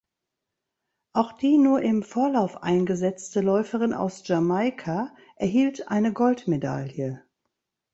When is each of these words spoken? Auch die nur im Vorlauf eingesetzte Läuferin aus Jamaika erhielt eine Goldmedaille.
Auch 1.13 1.31
die 1.31 1.59
nur 1.59 1.83
im 1.83 2.01
Vorlauf 2.01 2.63
eingesetzte 2.63 3.39
Läuferin 3.41 3.93
aus 3.93 4.27
Jamaika 4.27 5.15
erhielt 5.35 5.89
eine 5.89 6.11
Goldmedaille. 6.11 7.23